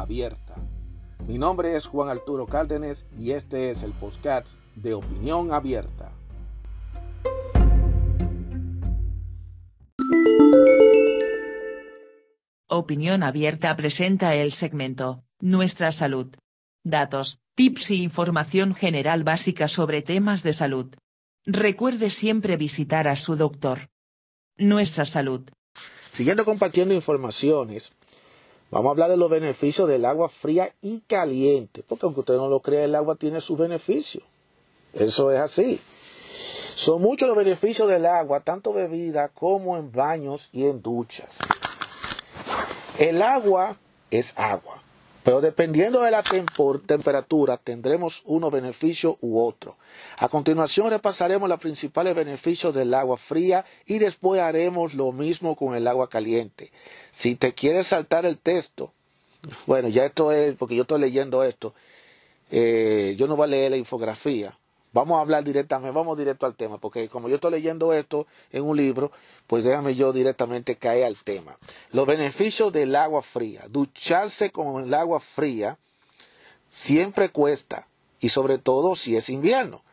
[0.00, 0.54] abierta.
[1.26, 6.12] Mi nombre es Juan Arturo Cárdenas y este es el podcast de Opinión Abierta.
[12.68, 16.34] Opinión Abierta presenta el segmento, Nuestra Salud.
[16.82, 20.94] Datos, tips y información general básica sobre temas de salud.
[21.46, 23.90] Recuerde siempre visitar a su doctor.
[24.56, 25.42] Nuestra Salud.
[26.10, 27.92] Siguiendo compartiendo informaciones,
[28.70, 32.48] vamos a hablar de los beneficios del agua fría y caliente, porque aunque usted no
[32.48, 34.24] lo crea, el agua tiene sus beneficios.
[34.92, 35.80] Eso es así.
[36.74, 41.38] Son muchos los beneficios del agua, tanto bebida como en baños y en duchas.
[42.98, 43.76] El agua
[44.10, 44.83] es agua,
[45.24, 49.76] pero dependiendo de la temperatura tendremos unos beneficios u otro.
[50.18, 55.74] A continuación repasaremos los principales beneficios del agua fría y después haremos lo mismo con
[55.74, 56.70] el agua caliente.
[57.10, 58.92] Si te quieres saltar el texto,
[59.66, 61.74] bueno, ya esto es porque yo estoy leyendo esto,
[62.50, 64.58] eh, yo no voy a leer la infografía,
[64.94, 68.62] Vamos a hablar directamente, vamos directo al tema, porque como yo estoy leyendo esto en
[68.62, 69.10] un libro,
[69.48, 71.58] pues déjame yo directamente caer al tema.
[71.90, 73.64] Los beneficios del agua fría.
[73.68, 75.78] Ducharse con el agua fría
[76.70, 77.88] siempre cuesta,
[78.20, 79.83] y sobre todo si es invierno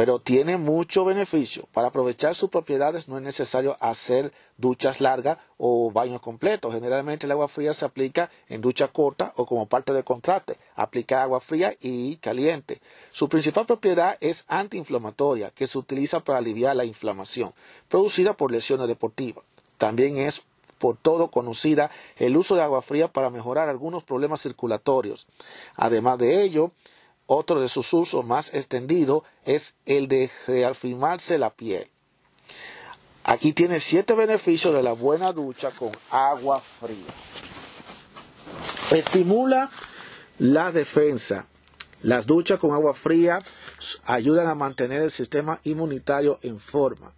[0.00, 1.68] pero tiene mucho beneficio.
[1.74, 6.72] Para aprovechar sus propiedades no es necesario hacer duchas largas o baños completos.
[6.72, 10.56] Generalmente el agua fría se aplica en ducha corta o como parte del contraste.
[10.74, 12.80] Aplica agua fría y caliente.
[13.10, 17.52] Su principal propiedad es antiinflamatoria, que se utiliza para aliviar la inflamación
[17.90, 19.44] producida por lesiones deportivas.
[19.76, 20.44] También es
[20.78, 25.26] por todo conocida el uso de agua fría para mejorar algunos problemas circulatorios.
[25.76, 26.72] Además de ello,
[27.32, 31.88] otro de sus usos más extendido es el de reafirmarse la piel.
[33.22, 37.06] Aquí tiene siete beneficios de la buena ducha con agua fría.
[38.90, 39.70] Estimula
[40.38, 41.46] la defensa.
[42.02, 43.40] Las duchas con agua fría
[44.02, 47.14] ayudan a mantener el sistema inmunitario en forma.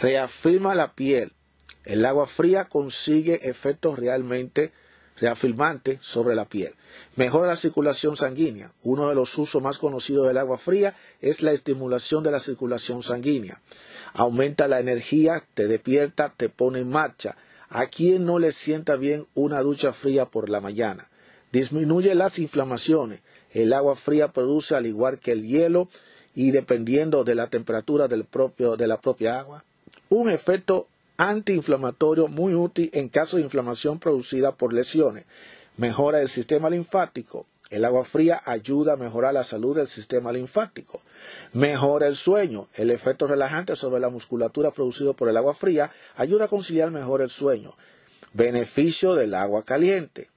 [0.00, 1.32] Reafirma la piel.
[1.84, 4.72] El agua fría consigue efectos realmente
[5.20, 6.74] reafirmante sobre la piel.
[7.16, 8.72] Mejora la circulación sanguínea.
[8.82, 13.02] Uno de los usos más conocidos del agua fría es la estimulación de la circulación
[13.02, 13.60] sanguínea.
[14.12, 17.36] Aumenta la energía, te despierta, te pone en marcha.
[17.68, 21.08] ¿A quien no le sienta bien una ducha fría por la mañana?
[21.52, 23.20] Disminuye las inflamaciones.
[23.52, 25.88] El agua fría produce, al igual que el hielo,
[26.34, 29.64] y dependiendo de la temperatura del propio, de la propia agua,
[30.08, 30.86] un efecto
[31.20, 35.26] antiinflamatorio muy útil en caso de inflamación producida por lesiones.
[35.76, 37.46] Mejora el sistema linfático.
[37.68, 41.02] El agua fría ayuda a mejorar la salud del sistema linfático.
[41.52, 42.68] Mejora el sueño.
[42.72, 47.20] El efecto relajante sobre la musculatura producido por el agua fría ayuda a conciliar mejor
[47.20, 47.76] el sueño.
[48.32, 50.28] Beneficio del agua caliente.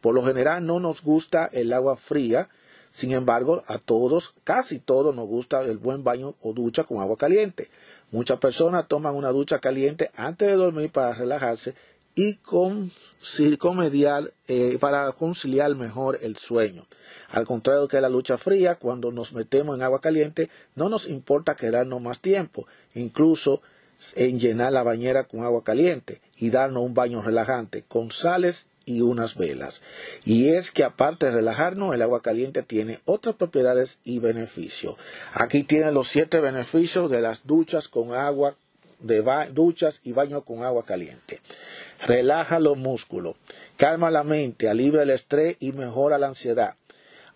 [0.00, 2.48] Por lo general no nos gusta el agua fría
[2.90, 7.16] sin embargo, a todos, casi todos nos gusta el buen baño o ducha con agua
[7.16, 7.70] caliente.
[8.10, 11.74] Muchas personas toman una ducha caliente antes de dormir para relajarse
[12.16, 12.38] y
[14.48, 16.84] eh, para conciliar mejor el sueño.
[17.28, 21.54] Al contrario que la ducha fría, cuando nos metemos en agua caliente, no nos importa
[21.54, 23.62] quedarnos más tiempo, incluso
[24.16, 29.02] en llenar la bañera con agua caliente y darnos un baño relajante con sales y
[29.02, 29.82] unas velas.
[30.24, 34.96] Y es que aparte de relajarnos, el agua caliente tiene otras propiedades y beneficios.
[35.32, 38.56] Aquí tienen los siete beneficios de las duchas con agua,
[39.00, 41.40] de duchas y baños con agua caliente.
[42.06, 43.36] Relaja los músculos,
[43.76, 46.76] calma la mente, alivia el estrés y mejora la ansiedad.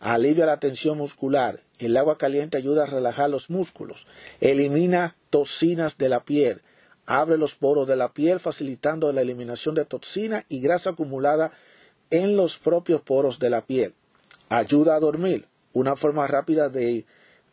[0.00, 1.60] Alivia la tensión muscular.
[1.78, 4.06] El agua caliente ayuda a relajar los músculos.
[4.40, 6.60] Elimina toxinas de la piel
[7.06, 11.52] Abre los poros de la piel facilitando la eliminación de toxina y grasa acumulada
[12.10, 13.94] en los propios poros de la piel.
[14.48, 17.04] Ayuda a dormir, una forma rápida de,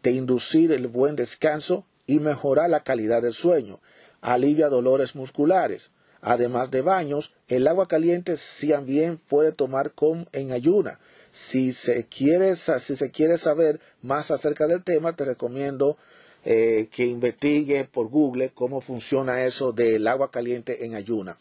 [0.04, 3.80] inducir el buen descanso y mejorar la calidad del sueño.
[4.22, 5.92] Alivia dolores musculares.
[6.22, 8.36] Además de baños, el agua caliente
[8.70, 11.00] también puede tomar con, en ayuna.
[11.32, 15.98] Si se, quiere, si se quiere saber más acerca del tema, te recomiendo
[16.44, 21.38] eh, que investigue por Google cómo funciona eso del agua caliente en ayuna.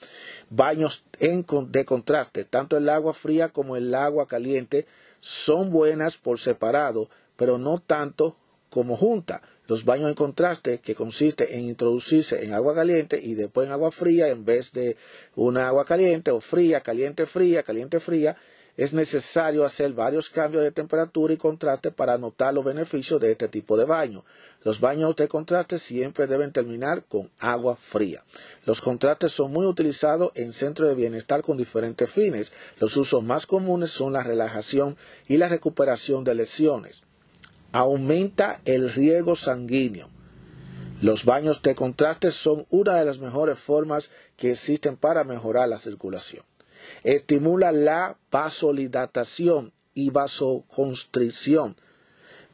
[0.51, 4.87] Baños de contraste, tanto el agua fría como el agua caliente
[5.21, 8.37] son buenas por separado, pero no tanto
[8.69, 9.43] como junta.
[9.67, 13.93] Los baños en contraste, que consiste en introducirse en agua caliente y después en agua
[13.93, 14.97] fría en vez de
[15.37, 18.37] una agua caliente o fría, caliente, fría, caliente, fría,
[18.81, 23.47] es necesario hacer varios cambios de temperatura y contraste para notar los beneficios de este
[23.47, 24.25] tipo de baño.
[24.65, 28.25] Los baños de contraste siempre deben terminar con agua fría.
[28.65, 32.53] Los contrastes son muy utilizados en centros de bienestar con diferentes fines.
[32.79, 34.97] Los usos más comunes son la relajación
[35.29, 37.03] y la recuperación de lesiones
[37.73, 40.09] aumenta el riego sanguíneo.
[41.03, 45.77] Los baños de contraste son una de las mejores formas que existen para mejorar la
[45.77, 46.50] circulación.
[47.05, 51.77] Estimula la vasodilatación y vasoconstricción.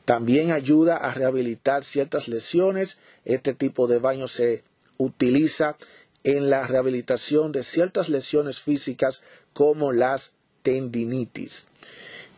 [0.05, 2.99] También ayuda a rehabilitar ciertas lesiones.
[3.25, 4.62] Este tipo de baño se
[4.99, 5.76] utiliza
[6.25, 10.32] en la rehabilitación de ciertas lesiones físicas como las
[10.62, 11.67] tendinitis.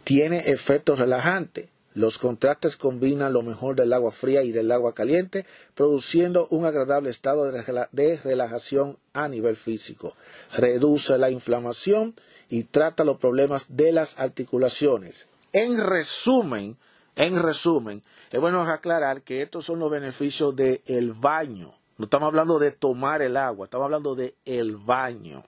[0.04, 1.68] Tiene efecto relajante
[1.98, 7.10] los contrastes combinan lo mejor del agua fría y del agua caliente, produciendo un agradable
[7.10, 10.14] estado de relajación a nivel físico.
[10.54, 12.14] Reduce la inflamación
[12.48, 15.26] y trata los problemas de las articulaciones.
[15.52, 16.76] En resumen,
[17.16, 21.74] en resumen, es bueno aclarar que estos son los beneficios del baño.
[21.96, 25.42] No estamos hablando de tomar el agua, estamos hablando de el baño.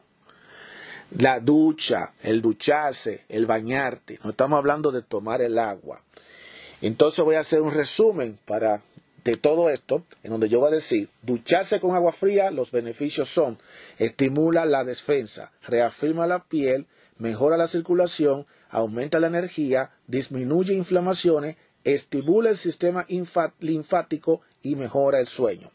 [1.16, 4.18] La ducha, el ducharse, el bañarte.
[4.24, 6.02] No estamos hablando de tomar el agua.
[6.82, 8.82] Entonces voy a hacer un resumen para
[9.24, 13.28] de todo esto, en donde yo voy a decir, ducharse con agua fría, los beneficios
[13.28, 13.58] son,
[13.98, 16.86] estimula la defensa, reafirma la piel,
[17.18, 23.06] mejora la circulación, aumenta la energía, disminuye inflamaciones, estimula el sistema
[23.60, 25.70] linfático y mejora el sueño.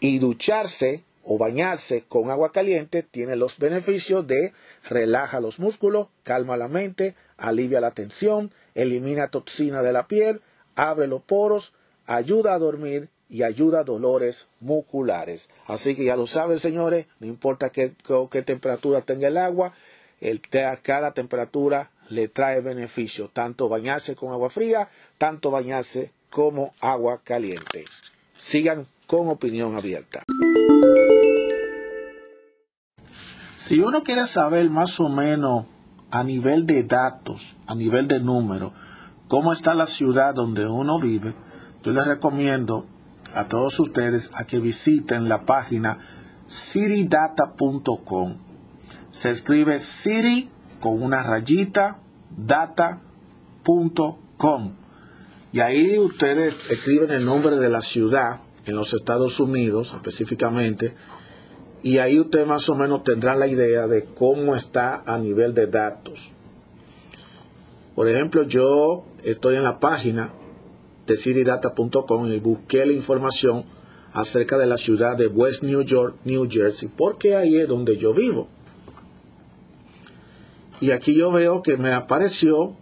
[0.00, 4.52] Y ducharse o bañarse con agua caliente tiene los beneficios de
[4.88, 10.42] relaja los músculos, calma la mente, alivia la tensión, elimina toxina de la piel,
[10.74, 11.72] abre los poros,
[12.06, 15.48] ayuda a dormir y ayuda a dolores musculares.
[15.66, 17.92] Así que ya lo saben, señores, no importa qué,
[18.44, 19.74] temperatura tenga el agua,
[20.20, 20.40] el,
[20.82, 27.86] cada temperatura le trae beneficio, tanto bañarse con agua fría, tanto bañarse como agua caliente.
[28.36, 30.23] Sigan con opinión abierta.
[33.64, 35.64] Si uno quiere saber más o menos
[36.10, 38.74] a nivel de datos, a nivel de número,
[39.26, 41.34] cómo está la ciudad donde uno vive,
[41.82, 42.84] yo les recomiendo
[43.34, 45.98] a todos ustedes a que visiten la página
[46.46, 48.36] citydata.com.
[49.08, 52.00] Se escribe city con una rayita
[52.36, 52.82] data.com.
[55.54, 60.94] Y ahí ustedes escriben el nombre de la ciudad en los Estados Unidos específicamente
[61.84, 65.66] y ahí usted más o menos tendrá la idea de cómo está a nivel de
[65.66, 66.32] datos.
[67.94, 70.32] Por ejemplo, yo estoy en la página
[71.06, 73.66] de citydata.com y busqué la información
[74.14, 78.14] acerca de la ciudad de West New York, New Jersey, porque ahí es donde yo
[78.14, 78.48] vivo.
[80.80, 82.78] Y aquí yo veo que me apareció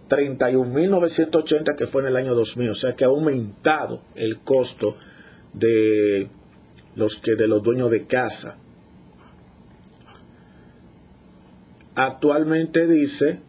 [0.08, 2.70] 31.980 que fue en el año 2000.
[2.70, 4.96] O sea que ha aumentado el costo
[5.52, 6.28] de
[6.94, 8.58] los que de los dueños de casa.
[11.94, 13.40] Actualmente dice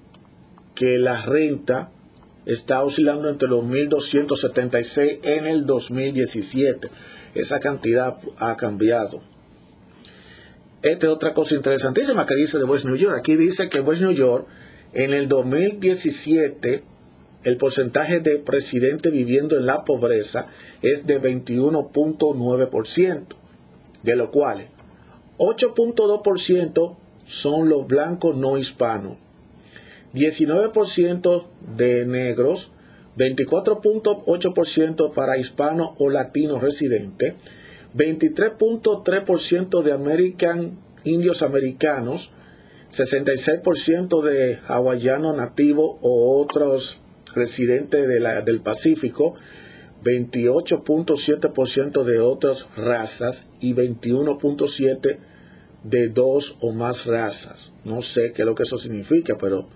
[0.76, 1.92] que la renta
[2.46, 6.90] está oscilando entre los 1.276 en el 2017.
[7.36, 9.22] Esa cantidad ha cambiado.
[10.82, 13.18] Esta es otra cosa interesantísima que dice de West New York.
[13.18, 14.48] Aquí dice que West New York
[14.94, 16.84] en el 2017
[17.44, 20.48] el porcentaje de presidente viviendo en la pobreza
[20.82, 23.24] es de 21.9%,
[24.04, 24.68] de lo cual
[25.38, 29.18] 8.2% son los blancos no hispanos,
[30.14, 32.72] 19% de negros,
[33.18, 37.36] 24.8% para hispanos o latinos residentes,
[37.96, 42.32] 23.3% de american, indios americanos,
[42.92, 47.02] 66% de hawaianos nativos o otros
[47.36, 49.36] residentes de la, del Pacífico,
[50.04, 55.18] 28.7% de otras razas y 21.7%
[55.84, 57.74] de dos o más razas.
[57.84, 59.68] No sé qué es lo que eso significa, pero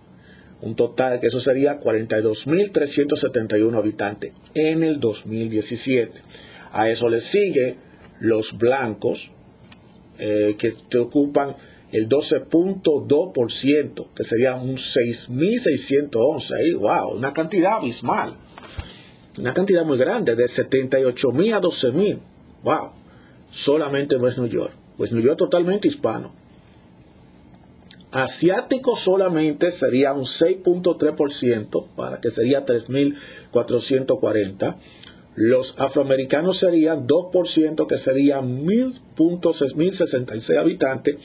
[0.62, 6.22] Un total que eso sería 42.371 habitantes en el 2017.
[6.72, 7.78] A eso le sigue
[8.20, 9.32] los blancos,
[10.24, 11.56] eh, que te ocupan
[11.92, 16.54] el 12.2%, que sería un 6.611.
[16.54, 18.36] Ahí, wow, una cantidad abismal.
[19.40, 22.20] Una cantidad muy grande, de 78.000 a 12.000.
[22.63, 22.92] Wow,
[23.50, 24.75] solamente West New York.
[25.00, 26.32] West New York totalmente hispano.
[28.12, 34.75] Asiático solamente sería un 6.3%, para que sería 3.440.
[35.36, 41.16] Los afroamericanos serían 2%, que serían 1.066 habitantes.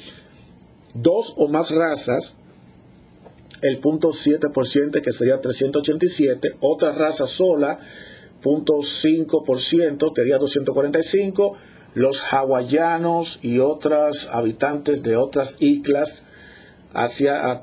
[0.94, 2.38] Dos o más razas,
[3.62, 6.56] el 0.7%, que sería 387.
[6.60, 7.80] Otra raza sola,
[8.42, 11.56] 0.5%, sería 245.
[11.94, 16.22] Los hawaianos y otras habitantes de otras islas
[16.92, 17.60] hacia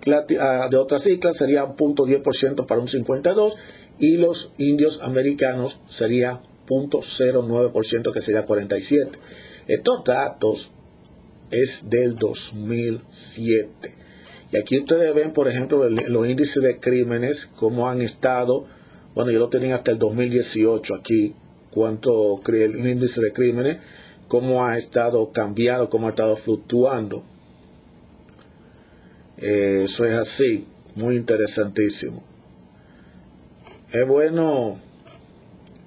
[0.70, 3.58] de otras islas sería 0.10% para un 52
[4.00, 9.12] y los indios americanos sería 0.09% que sería 47.
[9.68, 10.72] Estos datos
[11.52, 13.96] es del 2007.
[14.52, 18.66] Y aquí ustedes ven, por ejemplo, los índices de crímenes, cómo han estado
[19.16, 21.36] bueno, yo lo tenía hasta el 2018 aquí,
[21.72, 23.78] cuánto el índice de crímenes,
[24.28, 27.24] cómo ha estado cambiado, cómo ha estado fluctuando.
[29.38, 32.24] Eh, eso es así, muy interesantísimo.
[33.94, 34.80] Es bueno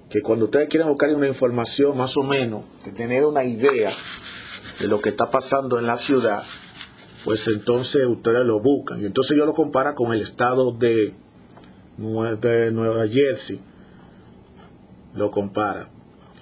[0.09, 3.91] que cuando ustedes quieran buscar una información más o menos, de tener una idea
[4.79, 6.41] de lo que está pasando en la ciudad,
[7.25, 9.01] pues entonces ustedes lo buscan.
[9.01, 11.13] Y entonces yo lo comparo con el estado de
[11.97, 13.59] Nueva Jersey
[15.13, 15.89] lo compara.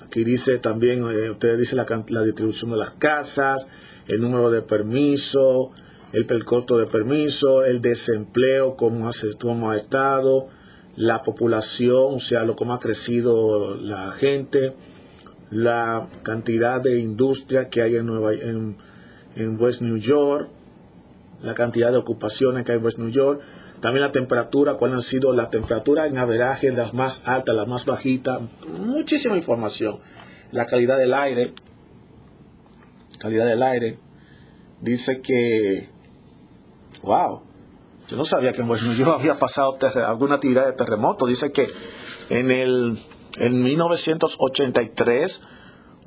[0.06, 3.70] Aquí dice también, eh, usted dice la, la, distribución de las casas,
[4.08, 5.70] el número de permisos,
[6.12, 10.50] el, el, costo de permiso, el desempleo, cómo, hace, cómo ha estado,
[10.96, 14.74] la población, o sea, lo cómo ha crecido la gente,
[15.52, 18.78] la cantidad de industria que hay en, Nueva, en,
[19.36, 20.50] en West New York,
[21.44, 23.42] la cantidad de ocupaciones que hay en West New York,
[23.82, 27.86] también la temperatura, cuál han sido la temperatura en averaje, las más altas, las más
[27.86, 28.40] bajitas,
[28.80, 30.00] muchísima información.
[30.52, 31.54] La calidad del aire,
[33.20, 34.00] calidad del aire,
[34.82, 35.90] dice que,
[37.04, 37.42] wow,
[38.10, 41.26] yo no sabía que en yo había pasado alguna actividad de terremoto.
[41.26, 41.68] Dice que
[42.30, 42.98] en el
[43.38, 45.42] en 1983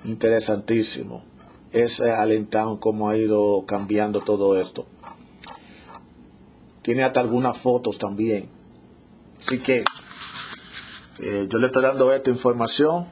[0.04, 1.25] Interesantísimo.
[1.73, 4.87] Es alentado cómo ha ido cambiando todo esto.
[6.83, 8.49] Tiene hasta algunas fotos también.
[9.38, 9.85] Así que
[11.21, 13.07] eh, yo le estoy dando esta información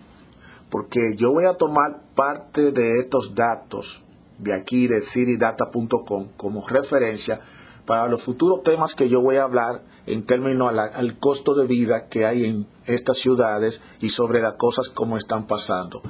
[0.73, 4.03] porque yo voy a tomar parte de estos datos
[4.39, 7.43] de aquí de citydata.com como referencia
[7.85, 12.07] para los futuros temas que yo voy a hablar en términos al costo de vida
[12.09, 16.01] que hay en estas ciudades y sobre las cosas como están pasando.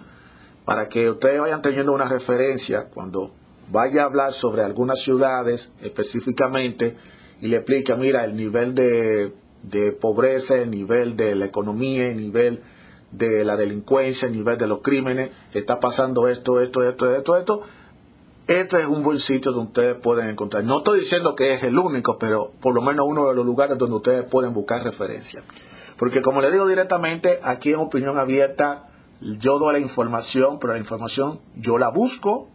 [0.65, 3.33] Para que ustedes vayan teniendo una referencia cuando
[3.73, 6.97] vaya a hablar sobre algunas ciudades específicamente
[7.41, 9.33] y le explica, mira, el nivel de,
[9.65, 12.63] de pobreza, el nivel de la economía, el nivel
[13.13, 17.63] de la delincuencia, el nivel de los crímenes, está pasando esto, esto, esto, esto, esto.
[18.49, 20.65] Este es un buen sitio donde ustedes pueden encontrar.
[20.65, 23.79] No estoy diciendo que es el único, pero por lo menos uno de los lugares
[23.79, 25.45] donde ustedes pueden buscar referencia.
[25.97, 28.89] Porque como le digo directamente, aquí en Opinión Abierta,
[29.21, 32.49] yo doy la información, pero la información yo la busco,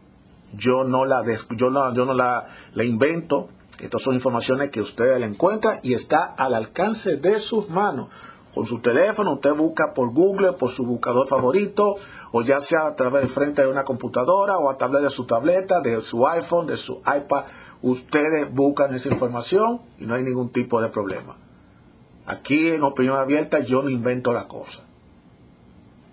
[0.54, 1.24] yo no la,
[1.56, 3.50] yo no, yo no la, la invento.
[3.80, 8.10] Estas son informaciones que ustedes la encuentran y está al alcance de sus manos
[8.58, 11.96] con su teléfono, usted busca por Google, por su buscador favorito,
[12.32, 15.28] o ya sea a través de frente de una computadora o a través de su
[15.28, 17.46] tableta, de su iPhone, de su iPad,
[17.84, 21.38] ustedes buscan esa información y no hay ningún tipo de problema.
[22.26, 24.82] Aquí en Opinión Abierta yo no invento la cosa.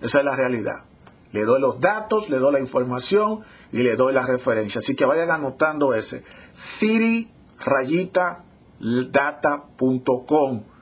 [0.03, 0.85] Esa es la realidad.
[1.33, 3.41] Le doy los datos, le doy la información
[3.73, 4.81] y le doy la referencia.
[4.81, 6.23] Así que vayan anotando ese.
[6.53, 8.45] Siri rayita
[9.11, 10.74] data.com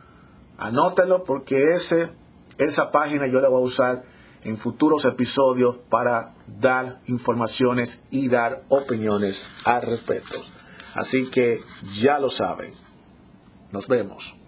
[0.58, 2.10] Anótelo porque ese,
[2.58, 4.04] esa página yo la voy a usar
[4.44, 10.40] en futuros episodios para dar informaciones y dar opiniones al respecto.
[10.94, 11.60] Así que
[11.94, 12.74] ya lo saben.
[13.70, 14.41] Nos vemos.